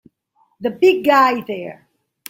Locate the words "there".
1.41-1.87